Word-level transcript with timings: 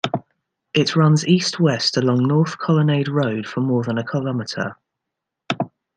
It 0.73 0.95
runs 0.95 1.27
East-West 1.27 1.95
along 1.95 2.27
North 2.27 2.57
Colonnade 2.57 3.07
Road 3.07 3.45
for 3.47 3.61
more 3.61 3.83
than 3.83 3.99
a 3.99 4.03
kilometer. 4.03 4.75